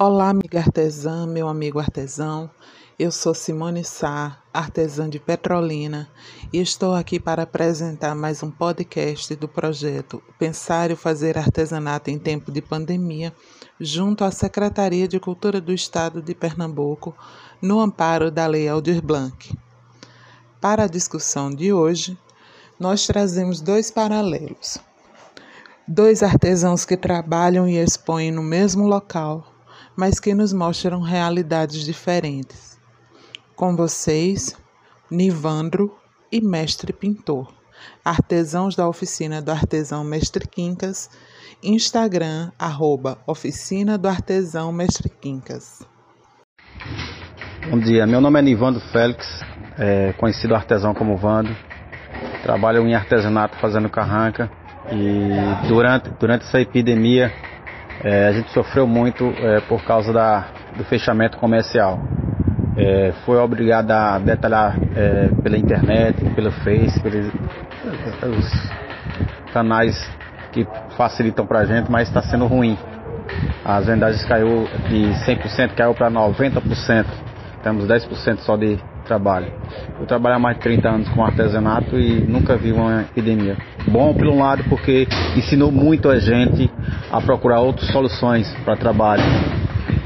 Olá, 0.00 0.28
amiga 0.28 0.60
artesã, 0.60 1.26
meu 1.26 1.48
amigo 1.48 1.80
artesão. 1.80 2.48
Eu 2.96 3.10
sou 3.10 3.34
Simone 3.34 3.82
Sá, 3.82 4.38
artesã 4.54 5.10
de 5.10 5.18
Petrolina, 5.18 6.08
e 6.52 6.60
estou 6.60 6.94
aqui 6.94 7.18
para 7.18 7.42
apresentar 7.42 8.14
mais 8.14 8.40
um 8.40 8.48
podcast 8.48 9.34
do 9.34 9.48
projeto 9.48 10.22
Pensar 10.38 10.92
e 10.92 10.94
Fazer 10.94 11.36
Artesanato 11.36 12.10
em 12.10 12.18
Tempo 12.18 12.52
de 12.52 12.62
Pandemia, 12.62 13.34
junto 13.80 14.22
à 14.22 14.30
Secretaria 14.30 15.08
de 15.08 15.18
Cultura 15.18 15.60
do 15.60 15.74
Estado 15.74 16.22
de 16.22 16.32
Pernambuco, 16.32 17.12
no 17.60 17.80
amparo 17.80 18.30
da 18.30 18.46
Lei 18.46 18.68
Aldir 18.68 19.02
Blanc. 19.02 19.52
Para 20.60 20.84
a 20.84 20.88
discussão 20.88 21.50
de 21.50 21.72
hoje, 21.72 22.16
nós 22.78 23.04
trazemos 23.04 23.60
dois 23.60 23.90
paralelos. 23.90 24.78
Dois 25.88 26.22
artesãos 26.22 26.84
que 26.84 26.96
trabalham 26.96 27.66
e 27.66 27.76
expõem 27.76 28.30
no 28.30 28.44
mesmo 28.44 28.86
local 28.86 29.57
mas 29.98 30.20
que 30.20 30.32
nos 30.32 30.52
mostram 30.52 31.00
realidades 31.00 31.84
diferentes. 31.84 32.78
Com 33.56 33.74
vocês, 33.74 34.56
Nivandro 35.10 35.92
e 36.30 36.40
Mestre 36.40 36.92
Pintor, 36.92 37.52
artesãos 38.04 38.76
da 38.76 38.88
oficina 38.88 39.42
do 39.42 39.50
Artesão 39.50 40.04
Mestre 40.04 40.46
Quincas, 40.46 41.10
Instagram, 41.60 42.52
arroba 42.56 43.18
Oficina 43.26 43.98
do 43.98 44.06
Artesão 44.06 44.70
Mestre 44.70 45.08
Quincas. 45.08 45.84
Bom 47.68 47.80
dia, 47.80 48.06
meu 48.06 48.20
nome 48.20 48.38
é 48.38 48.42
Nivandro 48.42 48.80
Félix, 48.92 49.26
é, 49.76 50.12
conhecido 50.12 50.54
artesão 50.54 50.94
como 50.94 51.16
Vando. 51.16 51.50
Trabalho 52.44 52.86
em 52.86 52.94
artesanato 52.94 53.58
fazendo 53.58 53.90
carranca 53.90 54.48
e 54.92 55.66
durante, 55.66 56.08
durante 56.10 56.44
essa 56.44 56.60
epidemia 56.60 57.32
é, 58.04 58.28
a 58.28 58.32
gente 58.32 58.50
sofreu 58.50 58.86
muito 58.86 59.24
é, 59.38 59.60
por 59.60 59.82
causa 59.84 60.12
da, 60.12 60.46
do 60.76 60.84
fechamento 60.84 61.36
comercial. 61.38 61.98
É, 62.76 63.12
foi 63.26 63.38
obrigado 63.38 63.90
a 63.90 64.18
detalhar 64.18 64.78
é, 64.94 65.28
pela 65.42 65.58
internet, 65.58 66.24
pelo 66.34 66.52
Face, 66.52 67.00
pelos 67.00 68.70
canais 69.52 69.96
que 70.52 70.66
facilitam 70.96 71.44
para 71.44 71.60
a 71.60 71.64
gente, 71.64 71.90
mas 71.90 72.06
está 72.08 72.22
sendo 72.22 72.46
ruim. 72.46 72.78
As 73.64 73.86
vendagens 73.86 74.24
caiu 74.24 74.68
de 74.88 75.12
100% 75.26 75.74
caiu 75.74 75.94
para 75.94 76.10
90%. 76.10 77.04
Temos 77.62 77.86
10% 77.86 78.38
só 78.38 78.56
de 78.56 78.78
trabalho. 79.04 79.52
Eu 79.98 80.06
trabalho 80.06 80.36
há 80.36 80.38
mais 80.38 80.56
de 80.56 80.62
30 80.62 80.88
anos 80.88 81.08
com 81.08 81.24
artesanato 81.24 81.98
e 81.98 82.20
nunca 82.20 82.56
vi 82.56 82.72
uma 82.72 83.02
epidemia. 83.02 83.56
Bom, 83.90 84.12
por 84.12 84.26
um 84.26 84.38
lado, 84.38 84.64
porque 84.68 85.08
ensinou 85.34 85.72
muito 85.72 86.10
a 86.10 86.18
gente 86.18 86.70
a 87.10 87.20
procurar 87.20 87.60
outras 87.60 87.90
soluções 87.90 88.46
para 88.64 88.76
trabalho. 88.76 89.22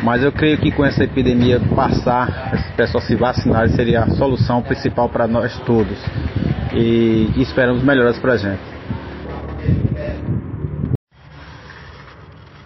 Mas 0.05 0.23
eu 0.23 0.33
creio 0.33 0.59
que 0.59 0.71
com 0.71 0.85
essa 0.85 1.03
epidemia 1.05 1.61
passar, 1.75 2.51
as 2.53 2.71
pessoas 2.77 3.05
se 3.05 3.17
vacinarem 3.17 3.73
seria 3.75 4.03
a 4.03 4.11
solução 4.11 4.63
principal 4.63 5.09
para 5.09 5.27
nós 5.27 5.59
todos. 5.61 5.99
E 6.73 7.31
esperamos 7.37 7.83
melhoras 7.83 8.19
para 8.19 8.35
a 8.35 8.37
gente. 8.37 8.63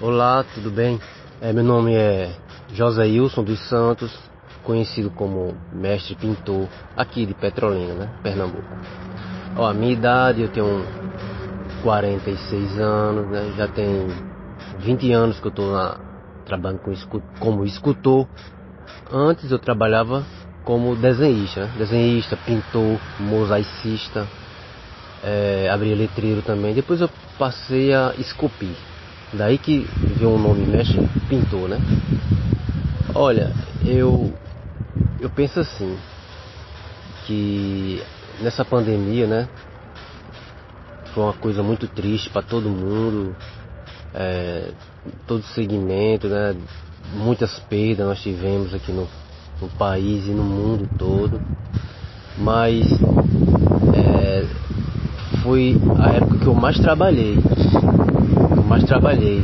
Olá, 0.00 0.44
tudo 0.54 0.70
bem? 0.70 1.00
É, 1.40 1.52
meu 1.52 1.64
nome 1.64 1.94
é 1.94 2.30
José 2.72 3.04
Wilson 3.04 3.42
dos 3.42 3.58
Santos, 3.68 4.14
conhecido 4.62 5.10
como 5.10 5.54
mestre 5.72 6.14
pintor 6.14 6.68
aqui 6.96 7.24
de 7.24 7.34
Petrolina, 7.34 7.94
né, 7.94 8.08
Pernambuco. 8.22 8.64
Ó, 9.56 9.66
a 9.66 9.72
minha 9.72 9.92
idade, 9.92 10.42
eu 10.42 10.48
tenho 10.48 10.84
46 11.82 12.78
anos, 12.78 13.26
né, 13.28 13.52
já 13.56 13.68
tem 13.68 14.08
20 14.78 15.12
anos 15.12 15.40
que 15.40 15.46
eu 15.46 15.50
estou 15.50 15.74
trabalhando 16.44 16.80
com, 16.80 17.20
como 17.38 17.64
escultor. 17.64 18.26
Antes 19.10 19.50
eu 19.50 19.58
trabalhava 19.58 20.24
como 20.64 20.96
desenhista, 20.96 21.66
né, 21.66 21.72
desenhista, 21.78 22.36
pintor, 22.36 22.98
mosaicista, 23.20 24.26
é, 25.22 25.68
abria 25.70 25.94
letreiro 25.94 26.42
também. 26.42 26.74
Depois 26.74 27.00
eu 27.00 27.10
passei 27.38 27.94
a 27.94 28.14
esculpir. 28.18 28.74
Daí 29.32 29.58
que 29.58 29.86
veio 30.16 30.34
o 30.34 30.38
nome 30.38 30.66
mestre 30.66 31.00
pintor, 31.28 31.68
né? 31.68 31.78
Olha, 33.14 33.50
eu 33.84 34.32
eu 35.20 35.30
penso 35.30 35.60
assim, 35.60 35.96
que 37.26 38.02
nessa 38.40 38.64
pandemia, 38.64 39.26
né, 39.26 39.48
foi 41.16 41.24
uma 41.24 41.32
coisa 41.32 41.62
muito 41.62 41.88
triste 41.88 42.28
para 42.28 42.42
todo 42.42 42.68
mundo, 42.68 43.34
é, 44.12 44.68
todo 45.26 45.42
segmento, 45.44 46.28
né, 46.28 46.54
muitas 47.14 47.58
perdas 47.70 48.06
nós 48.06 48.20
tivemos 48.20 48.74
aqui 48.74 48.92
no, 48.92 49.08
no 49.62 49.68
país 49.78 50.26
e 50.26 50.30
no 50.30 50.42
mundo 50.42 50.86
todo, 50.98 51.40
mas 52.36 52.86
é, 53.94 54.46
foi 55.42 55.80
a 55.98 56.10
época 56.10 56.36
que 56.36 56.46
eu 56.46 56.54
mais 56.54 56.78
trabalhei, 56.78 57.38
eu 58.54 58.62
mais 58.64 58.84
trabalhei, 58.84 59.42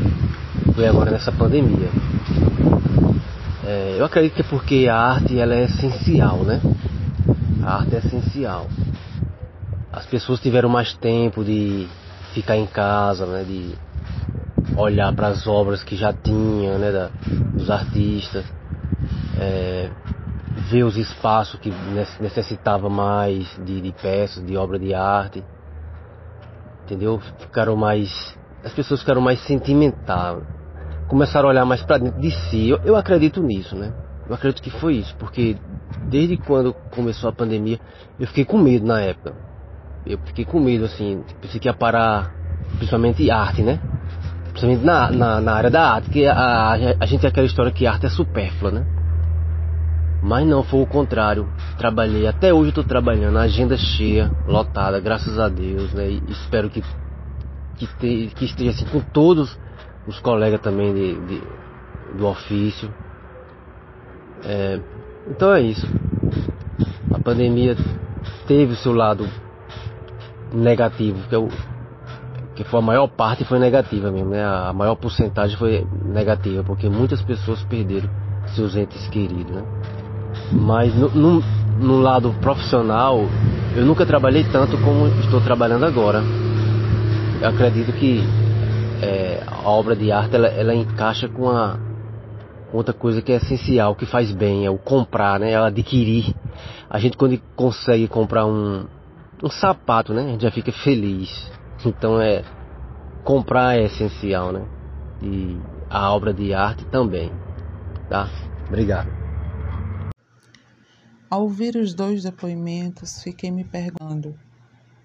foi 0.74 0.86
agora 0.86 1.10
nessa 1.10 1.32
pandemia. 1.32 1.88
É, 3.64 3.96
eu 3.98 4.04
acredito 4.04 4.34
que 4.34 4.42
é 4.42 4.44
porque 4.44 4.88
a 4.90 4.98
arte 4.98 5.38
ela 5.38 5.54
é 5.54 5.64
essencial, 5.64 6.40
né? 6.40 6.60
A 7.62 7.76
arte 7.76 7.94
é 7.94 7.98
essencial. 7.98 8.66
As 9.92 10.06
pessoas 10.06 10.40
tiveram 10.40 10.68
mais 10.68 10.94
tempo 10.94 11.44
de 11.44 11.86
ficar 12.32 12.56
em 12.56 12.66
casa, 12.66 13.26
né? 13.26 13.44
De 13.44 13.74
olhar 14.76 15.12
para 15.12 15.28
as 15.28 15.46
obras 15.46 15.82
que 15.82 15.94
já 15.96 16.12
tinham, 16.12 16.78
né? 16.78 16.90
Da, 16.90 17.10
dos 17.56 17.70
artistas, 17.70 18.44
é, 19.38 19.90
ver 20.70 20.84
os 20.84 20.96
espaços 20.96 21.60
que 21.60 21.70
necessitava 22.20 22.88
mais 22.88 23.46
de, 23.64 23.80
de 23.80 23.92
peças, 23.92 24.44
de 24.44 24.56
obra 24.56 24.78
de 24.78 24.94
arte, 24.94 25.44
entendeu? 26.84 27.20
Ficaram 27.38 27.76
mais, 27.76 28.36
as 28.64 28.72
pessoas 28.72 29.00
ficaram 29.00 29.20
mais 29.20 29.40
sentimentais 29.40 30.42
começaram 31.12 31.48
a 31.48 31.52
olhar 31.52 31.66
mais 31.66 31.82
para 31.82 31.98
dentro 31.98 32.18
de 32.18 32.30
si. 32.30 32.70
Eu, 32.70 32.80
eu 32.84 32.96
acredito 32.96 33.42
nisso, 33.42 33.76
né? 33.76 33.92
Eu 34.26 34.34
acredito 34.34 34.62
que 34.62 34.70
foi 34.70 34.94
isso, 34.94 35.14
porque 35.16 35.58
desde 36.08 36.38
quando 36.38 36.72
começou 36.94 37.28
a 37.28 37.32
pandemia, 37.34 37.78
eu 38.18 38.26
fiquei 38.26 38.46
com 38.46 38.56
medo 38.56 38.86
na 38.86 38.98
época. 38.98 39.34
Eu 40.04 40.18
fiquei 40.24 40.44
com 40.44 40.58
medo, 40.58 40.84
assim, 40.84 41.22
pensei 41.40 41.60
que 41.60 41.68
ia 41.68 41.74
parar, 41.74 42.34
principalmente 42.76 43.30
arte, 43.30 43.62
né? 43.62 43.80
Principalmente 44.50 44.84
na, 44.84 45.10
na, 45.10 45.40
na 45.40 45.52
área 45.52 45.70
da 45.70 45.92
arte, 45.94 46.10
que 46.10 46.26
a, 46.26 46.72
a, 47.00 47.06
gente 47.06 47.20
tem 47.20 47.30
aquela 47.30 47.46
história 47.46 47.70
que 47.70 47.86
arte 47.86 48.06
é 48.06 48.08
supérflua, 48.08 48.72
né? 48.72 48.86
Mas 50.22 50.46
não, 50.46 50.62
foi 50.62 50.82
o 50.82 50.86
contrário. 50.86 51.48
Trabalhei, 51.78 52.26
até 52.26 52.52
hoje 52.52 52.70
estou 52.70 52.84
trabalhando, 52.84 53.38
agenda 53.38 53.76
cheia, 53.76 54.30
lotada, 54.46 55.00
graças 55.00 55.38
a 55.38 55.48
Deus, 55.48 55.92
né? 55.92 56.08
E 56.10 56.22
espero 56.30 56.68
que, 56.68 56.82
que, 57.76 57.86
te, 57.86 58.32
que 58.34 58.44
esteja 58.44 58.70
assim 58.70 58.86
com 58.86 59.00
todos 59.00 59.56
os 60.06 60.18
colegas 60.18 60.60
também 60.60 60.92
de, 60.92 61.14
de 61.26 61.42
do 62.16 62.26
ofício. 62.26 62.92
É, 64.44 64.80
então 65.28 65.52
é 65.52 65.60
isso. 65.60 65.86
A 67.12 67.18
pandemia 67.18 67.76
teve 68.46 68.72
o 68.72 68.76
seu 68.76 68.92
lado 68.92 69.28
negativo, 70.52 71.18
que, 71.28 71.34
eu, 71.34 71.48
que 72.54 72.64
foi 72.64 72.78
a 72.78 72.82
maior 72.82 73.08
parte 73.08 73.44
foi 73.44 73.58
negativa 73.58 74.10
mesmo, 74.10 74.30
né? 74.30 74.44
A 74.44 74.72
maior 74.72 74.94
porcentagem 74.94 75.56
foi 75.56 75.86
negativa, 76.04 76.62
porque 76.62 76.88
muitas 76.88 77.22
pessoas 77.22 77.62
perderam 77.64 78.08
seus 78.54 78.76
entes 78.76 79.06
queridos, 79.08 79.54
né? 79.54 79.62
Mas 80.52 80.94
no, 80.94 81.08
no, 81.10 81.42
no 81.80 82.00
lado 82.00 82.34
profissional, 82.40 83.20
eu 83.74 83.84
nunca 83.84 84.04
trabalhei 84.04 84.44
tanto 84.44 84.76
como 84.78 85.06
estou 85.20 85.40
trabalhando 85.40 85.84
agora. 85.84 86.22
Eu 87.40 87.48
acredito 87.48 87.92
que 87.92 88.22
é, 89.02 89.42
a 89.46 89.68
obra 89.68 89.96
de 89.96 90.12
arte 90.12 90.36
ela, 90.36 90.48
ela 90.48 90.74
encaixa 90.74 91.28
com 91.28 91.48
a 91.48 91.76
outra 92.72 92.94
coisa 92.94 93.20
que 93.20 93.32
é 93.32 93.36
essencial, 93.36 93.94
que 93.94 94.06
faz 94.06 94.30
bem, 94.32 94.64
é 94.64 94.70
o 94.70 94.78
comprar, 94.78 95.40
né? 95.40 95.52
É 95.52 95.60
o 95.60 95.64
adquirir. 95.64 96.34
A 96.88 96.98
gente 96.98 97.16
quando 97.16 97.38
consegue 97.56 98.06
comprar 98.08 98.46
um, 98.46 98.84
um 99.42 99.50
sapato, 99.50 100.14
né? 100.14 100.22
A 100.24 100.28
gente 100.28 100.42
já 100.42 100.50
fica 100.50 100.72
feliz. 100.72 101.50
Então 101.84 102.20
é 102.20 102.44
comprar 103.24 103.76
é 103.76 103.84
essencial, 103.84 104.52
né? 104.52 104.64
E 105.22 105.58
a 105.90 106.12
obra 106.12 106.32
de 106.32 106.54
arte 106.54 106.84
também, 106.86 107.30
tá? 108.08 108.28
Obrigado. 108.68 109.10
Ao 111.28 111.42
ouvir 111.42 111.76
os 111.76 111.94
dois 111.94 112.22
depoimentos, 112.22 113.22
fiquei 113.22 113.50
me 113.50 113.64
perguntando 113.64 114.38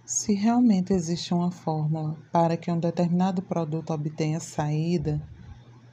se 0.06 0.34
realmente 0.34 0.94
existe 0.94 1.34
uma 1.34 1.51
fórmula 1.51 2.16
para 2.31 2.56
que 2.56 2.72
um 2.72 2.80
determinado 2.80 3.42
produto 3.42 3.92
obtenha 3.92 4.39
saída, 4.39 5.22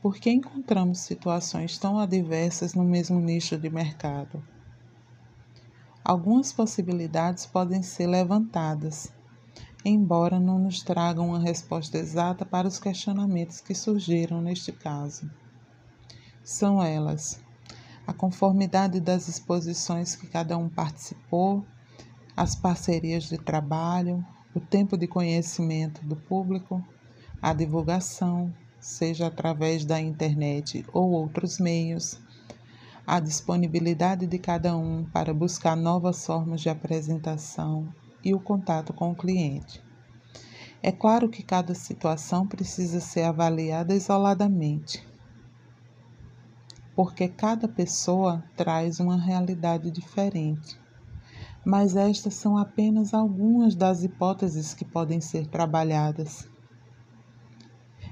por 0.00 0.16
que 0.16 0.30
encontramos 0.30 1.00
situações 1.00 1.78
tão 1.78 1.98
adversas 1.98 2.74
no 2.74 2.84
mesmo 2.84 3.18
nicho 3.18 3.58
de 3.58 3.70
mercado? 3.70 4.40
Algumas 6.06 6.52
possibilidades 6.52 7.46
podem 7.46 7.82
ser 7.82 8.06
levantadas, 8.06 9.10
embora 9.82 10.38
não 10.38 10.58
nos 10.58 10.82
tragam 10.82 11.28
uma 11.28 11.38
resposta 11.38 11.96
exata 11.96 12.44
para 12.44 12.68
os 12.68 12.78
questionamentos 12.78 13.62
que 13.62 13.74
surgiram 13.74 14.42
neste 14.42 14.70
caso. 14.70 15.30
são 16.44 16.82
elas: 16.82 17.40
a 18.06 18.12
conformidade 18.12 19.00
das 19.00 19.28
exposições 19.28 20.14
que 20.14 20.26
cada 20.26 20.58
um 20.58 20.68
participou, 20.68 21.64
as 22.36 22.54
parcerias 22.54 23.24
de 23.24 23.38
trabalho, 23.38 24.22
o 24.54 24.60
tempo 24.60 24.98
de 24.98 25.06
conhecimento 25.06 26.04
do 26.04 26.16
público, 26.16 26.84
a 27.40 27.54
divulgação, 27.54 28.52
seja 28.78 29.28
através 29.28 29.86
da 29.86 29.98
internet 29.98 30.84
ou 30.92 31.12
outros 31.12 31.58
meios, 31.58 32.20
a 33.06 33.20
disponibilidade 33.20 34.26
de 34.26 34.38
cada 34.38 34.74
um 34.76 35.04
para 35.04 35.34
buscar 35.34 35.76
novas 35.76 36.24
formas 36.24 36.62
de 36.62 36.70
apresentação 36.70 37.92
e 38.24 38.34
o 38.34 38.40
contato 38.40 38.94
com 38.94 39.10
o 39.10 39.14
cliente. 39.14 39.82
É 40.82 40.90
claro 40.90 41.28
que 41.28 41.42
cada 41.42 41.74
situação 41.74 42.46
precisa 42.46 43.00
ser 43.00 43.24
avaliada 43.24 43.94
isoladamente, 43.94 45.06
porque 46.94 47.28
cada 47.28 47.68
pessoa 47.68 48.42
traz 48.56 49.00
uma 49.00 49.18
realidade 49.18 49.90
diferente. 49.90 50.78
Mas 51.64 51.96
estas 51.96 52.34
são 52.34 52.56
apenas 52.56 53.14
algumas 53.14 53.74
das 53.74 54.02
hipóteses 54.02 54.74
que 54.74 54.84
podem 54.84 55.20
ser 55.20 55.46
trabalhadas. 55.46 56.48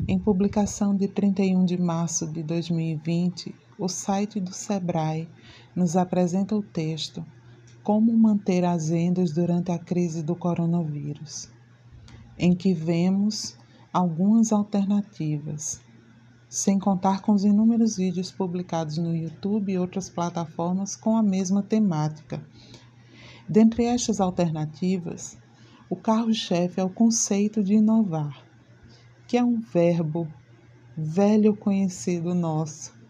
Em 0.09 0.19
publicação 0.19 0.97
de 0.97 1.07
31 1.07 1.65
de 1.67 1.79
março 1.79 2.27
de 2.27 2.43
2020, 2.43 3.55
o 3.79 3.89
site 3.89 4.39
do 4.39 4.53
Sebrae 4.53 5.29
nos 5.75 5.97
apresenta 5.97 6.55
o 6.55 6.63
texto 6.63 7.25
Como 7.83 8.17
manter 8.17 8.65
as 8.65 8.89
vendas 8.89 9.33
durante 9.33 9.73
a 9.73 9.79
crise 9.79 10.23
do 10.23 10.37
coronavírus, 10.37 11.51
em 12.39 12.55
que 12.55 12.73
vemos 12.73 13.57
algumas 13.93 14.53
alternativas, 14.53 15.81
sem 16.49 16.79
contar 16.79 17.23
com 17.23 17.33
os 17.33 17.45
inúmeros 17.45 17.97
vídeos 17.97 18.31
publicados 18.31 18.99
no 18.99 19.17
YouTube 19.17 19.73
e 19.73 19.79
outras 19.79 20.09
plataformas 20.09 20.95
com 20.95 21.17
a 21.17 21.23
mesma 21.23 21.63
temática. 21.63 22.41
Dentre 23.49 23.85
estas 23.85 24.21
alternativas, 24.21 25.37
o 25.91 25.97
carro-chefe 25.97 26.81
é 26.81 26.85
o 26.85 26.89
conceito 26.89 27.63
de 27.63 27.75
inovar, 27.75 28.45
que 29.27 29.37
é 29.37 29.45
um 29.45 29.61
verbo 29.61 30.29
velho 30.97 31.57
conhecido 31.57 32.35
nosso, 32.35 33.02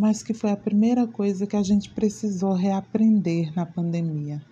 mas 0.00 0.22
que 0.22 0.32
foi 0.32 0.50
a 0.50 0.56
primeira 0.56 1.06
coisa 1.06 1.46
que 1.46 1.54
a 1.54 1.62
gente 1.62 1.90
precisou 1.90 2.54
reaprender 2.54 3.54
na 3.54 3.66
pandemia. 3.66 4.42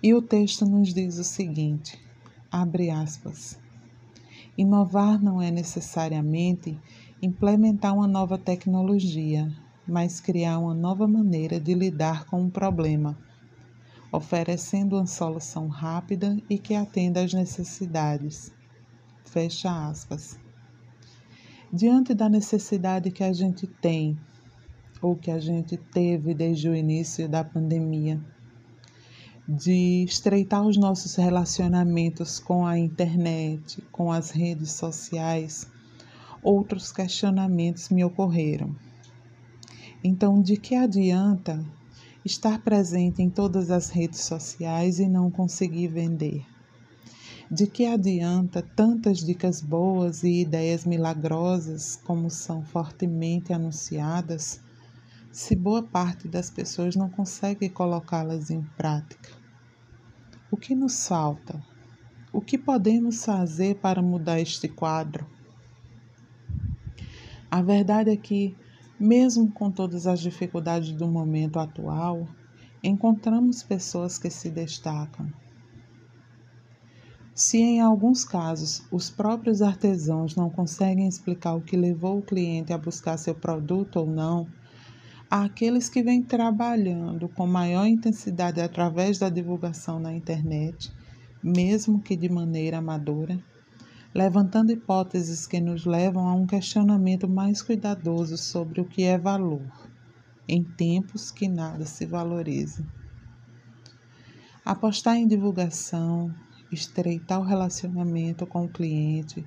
E 0.00 0.14
o 0.14 0.22
texto 0.22 0.64
nos 0.64 0.94
diz 0.94 1.18
o 1.18 1.24
seguinte: 1.24 2.00
abre 2.50 2.90
aspas. 2.90 3.58
Inovar 4.56 5.20
não 5.20 5.42
é 5.42 5.50
necessariamente 5.50 6.78
implementar 7.20 7.92
uma 7.92 8.06
nova 8.06 8.38
tecnologia, 8.38 9.52
mas 9.84 10.20
criar 10.20 10.60
uma 10.60 10.74
nova 10.74 11.08
maneira 11.08 11.58
de 11.58 11.74
lidar 11.74 12.24
com 12.26 12.40
um 12.40 12.50
problema 12.50 13.18
oferecendo 14.12 14.96
uma 14.96 15.06
solução 15.06 15.66
rápida 15.68 16.36
e 16.48 16.56
que 16.56 16.74
atenda 16.74 17.24
às 17.24 17.32
necessidades. 17.32 18.52
Fecha 19.24 19.88
aspas. 19.88 20.38
Diante 21.72 22.14
da 22.14 22.28
necessidade 22.28 23.12
que 23.12 23.22
a 23.22 23.32
gente 23.32 23.64
tem, 23.64 24.18
ou 25.00 25.14
que 25.14 25.30
a 25.30 25.38
gente 25.38 25.76
teve 25.76 26.34
desde 26.34 26.68
o 26.68 26.74
início 26.74 27.28
da 27.28 27.44
pandemia, 27.44 28.20
de 29.48 30.02
estreitar 30.04 30.66
os 30.66 30.76
nossos 30.76 31.14
relacionamentos 31.14 32.40
com 32.40 32.66
a 32.66 32.76
internet, 32.76 33.80
com 33.92 34.10
as 34.10 34.30
redes 34.30 34.72
sociais, 34.72 35.70
outros 36.42 36.90
questionamentos 36.90 37.88
me 37.88 38.02
ocorreram. 38.02 38.74
Então, 40.02 40.42
de 40.42 40.56
que 40.56 40.74
adianta 40.74 41.64
estar 42.24 42.64
presente 42.64 43.22
em 43.22 43.30
todas 43.30 43.70
as 43.70 43.90
redes 43.90 44.20
sociais 44.20 44.98
e 44.98 45.08
não 45.08 45.30
conseguir 45.30 45.86
vender? 45.86 46.49
De 47.52 47.66
que 47.66 47.84
adianta 47.84 48.62
tantas 48.62 49.18
dicas 49.18 49.60
boas 49.60 50.22
e 50.22 50.42
ideias 50.42 50.84
milagrosas 50.84 51.96
como 51.96 52.30
são 52.30 52.62
fortemente 52.62 53.52
anunciadas, 53.52 54.60
se 55.32 55.56
boa 55.56 55.82
parte 55.82 56.28
das 56.28 56.48
pessoas 56.48 56.94
não 56.94 57.10
consegue 57.10 57.68
colocá-las 57.68 58.50
em 58.50 58.62
prática? 58.76 59.30
O 60.48 60.56
que 60.56 60.76
nos 60.76 61.08
falta? 61.08 61.60
O 62.32 62.40
que 62.40 62.56
podemos 62.56 63.24
fazer 63.24 63.80
para 63.80 64.00
mudar 64.00 64.38
este 64.38 64.68
quadro? 64.68 65.26
A 67.50 67.60
verdade 67.60 68.10
é 68.10 68.16
que 68.16 68.56
mesmo 68.96 69.50
com 69.50 69.72
todas 69.72 70.06
as 70.06 70.20
dificuldades 70.20 70.92
do 70.92 71.08
momento 71.08 71.58
atual, 71.58 72.28
encontramos 72.80 73.64
pessoas 73.64 74.18
que 74.18 74.30
se 74.30 74.50
destacam. 74.50 75.28
Se 77.42 77.56
em 77.56 77.80
alguns 77.80 78.22
casos 78.22 78.82
os 78.90 79.08
próprios 79.08 79.62
artesãos 79.62 80.36
não 80.36 80.50
conseguem 80.50 81.08
explicar 81.08 81.54
o 81.54 81.62
que 81.62 81.74
levou 81.74 82.18
o 82.18 82.22
cliente 82.22 82.70
a 82.70 82.76
buscar 82.76 83.16
seu 83.16 83.34
produto 83.34 83.96
ou 83.96 84.06
não, 84.06 84.46
aqueles 85.30 85.88
que 85.88 86.02
vêm 86.02 86.22
trabalhando 86.22 87.30
com 87.30 87.46
maior 87.46 87.86
intensidade 87.86 88.60
através 88.60 89.18
da 89.18 89.30
divulgação 89.30 89.98
na 89.98 90.12
internet, 90.12 90.92
mesmo 91.42 92.02
que 92.02 92.14
de 92.14 92.28
maneira 92.28 92.76
amadora, 92.76 93.42
levantando 94.14 94.70
hipóteses 94.70 95.46
que 95.46 95.60
nos 95.60 95.86
levam 95.86 96.28
a 96.28 96.34
um 96.34 96.46
questionamento 96.46 97.26
mais 97.26 97.62
cuidadoso 97.62 98.36
sobre 98.36 98.82
o 98.82 98.84
que 98.84 99.04
é 99.04 99.16
valor, 99.16 99.62
em 100.46 100.62
tempos 100.62 101.30
que 101.30 101.48
nada 101.48 101.86
se 101.86 102.04
valoriza. 102.04 102.84
Apostar 104.62 105.16
em 105.16 105.26
divulgação, 105.26 106.30
estreitar 106.72 107.40
o 107.40 107.44
relacionamento 107.44 108.46
com 108.46 108.64
o 108.64 108.68
cliente, 108.68 109.44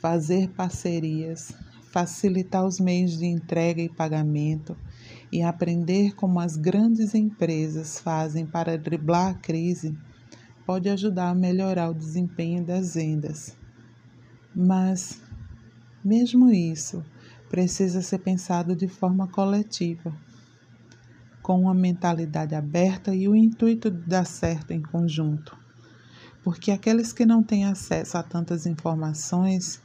fazer 0.00 0.48
parcerias, 0.50 1.52
facilitar 1.90 2.64
os 2.64 2.78
meios 2.78 3.18
de 3.18 3.26
entrega 3.26 3.82
e 3.82 3.88
pagamento 3.88 4.76
e 5.32 5.42
aprender 5.42 6.14
como 6.14 6.40
as 6.40 6.56
grandes 6.56 7.14
empresas 7.14 7.98
fazem 7.98 8.46
para 8.46 8.78
driblar 8.78 9.30
a 9.30 9.34
crise 9.34 9.96
pode 10.64 10.88
ajudar 10.88 11.30
a 11.30 11.34
melhorar 11.34 11.90
o 11.90 11.94
desempenho 11.94 12.64
das 12.64 12.94
vendas 12.94 13.58
mas, 14.54 15.20
mesmo 16.04 16.50
isso, 16.50 17.04
precisa 17.48 18.02
ser 18.02 18.18
pensado 18.18 18.74
de 18.74 18.88
forma 18.88 19.28
coletiva, 19.28 20.12
com 21.42 21.62
uma 21.62 21.74
mentalidade 21.74 22.54
aberta 22.54 23.14
e 23.14 23.28
o 23.28 23.34
intuito 23.34 23.90
de 23.90 24.00
dar 24.08 24.26
certo 24.26 24.72
em 24.72 24.82
conjunto. 24.82 25.59
Porque 26.42 26.70
aqueles 26.70 27.12
que 27.12 27.26
não 27.26 27.42
têm 27.42 27.64
acesso 27.64 28.16
a 28.16 28.22
tantas 28.22 28.66
informações 28.66 29.80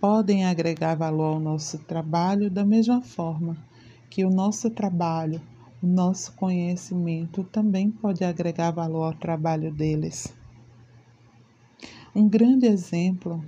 podem 0.00 0.44
agregar 0.44 0.94
valor 0.94 1.34
ao 1.34 1.40
nosso 1.40 1.78
trabalho 1.78 2.50
da 2.50 2.64
mesma 2.64 3.02
forma 3.02 3.56
que 4.08 4.24
o 4.24 4.30
nosso 4.30 4.70
trabalho, 4.70 5.40
o 5.82 5.86
nosso 5.86 6.32
conhecimento 6.32 7.44
também 7.44 7.90
pode 7.90 8.24
agregar 8.24 8.70
valor 8.70 9.04
ao 9.04 9.14
trabalho 9.14 9.72
deles. 9.72 10.34
Um 12.14 12.28
grande 12.28 12.66
exemplo 12.66 13.44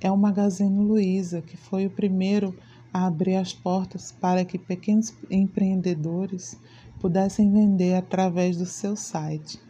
é 0.00 0.10
o 0.10 0.16
Magazine 0.16 0.82
Luiza, 0.82 1.42
que 1.42 1.56
foi 1.56 1.86
o 1.86 1.90
primeiro 1.90 2.56
a 2.92 3.06
abrir 3.06 3.36
as 3.36 3.52
portas 3.52 4.10
para 4.10 4.44
que 4.44 4.58
pequenos 4.58 5.14
empreendedores 5.30 6.58
pudessem 6.98 7.52
vender 7.52 7.94
através 7.94 8.56
do 8.56 8.66
seu 8.66 8.96
site. 8.96 9.60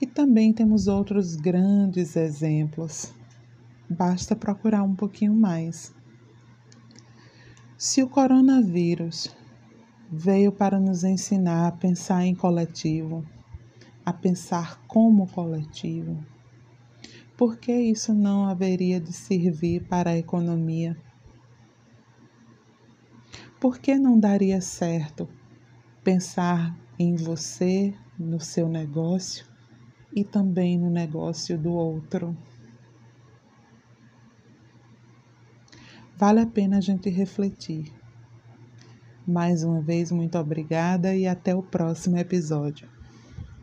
E 0.00 0.06
também 0.06 0.52
temos 0.52 0.88
outros 0.88 1.36
grandes 1.36 2.16
exemplos. 2.16 3.14
Basta 3.88 4.34
procurar 4.34 4.82
um 4.82 4.94
pouquinho 4.94 5.34
mais. 5.34 5.94
Se 7.78 8.02
o 8.02 8.08
coronavírus 8.08 9.34
veio 10.10 10.50
para 10.50 10.80
nos 10.80 11.04
ensinar 11.04 11.68
a 11.68 11.72
pensar 11.72 12.24
em 12.24 12.34
coletivo, 12.34 13.24
a 14.04 14.12
pensar 14.12 14.80
como 14.86 15.28
coletivo, 15.28 16.24
por 17.36 17.56
que 17.56 17.72
isso 17.72 18.12
não 18.12 18.46
haveria 18.46 19.00
de 19.00 19.12
servir 19.12 19.86
para 19.86 20.10
a 20.10 20.18
economia? 20.18 20.96
Por 23.60 23.78
que 23.78 23.96
não 23.96 24.18
daria 24.18 24.60
certo 24.60 25.28
pensar 26.02 26.76
em 26.98 27.16
você, 27.16 27.94
no 28.18 28.38
seu 28.38 28.68
negócio 28.68 29.53
e 30.14 30.24
também 30.24 30.78
no 30.78 30.88
negócio 30.88 31.58
do 31.58 31.72
outro? 31.72 32.36
Vale 36.16 36.40
a 36.40 36.46
pena 36.46 36.78
a 36.78 36.80
gente 36.80 37.10
refletir. 37.10 37.92
Mais 39.26 39.64
uma 39.64 39.80
vez, 39.80 40.12
muito 40.12 40.38
obrigada 40.38 41.16
e 41.16 41.26
até 41.26 41.54
o 41.54 41.62
próximo 41.62 42.16
episódio. 42.16 42.93